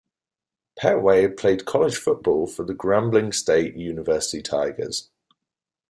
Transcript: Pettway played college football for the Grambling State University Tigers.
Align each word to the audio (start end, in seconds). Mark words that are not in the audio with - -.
Pettway 0.79 1.27
played 1.37 1.65
college 1.65 1.95
football 1.95 2.47
for 2.47 2.63
the 2.65 2.73
Grambling 2.73 3.31
State 3.31 3.75
University 3.75 4.41
Tigers. 4.41 5.11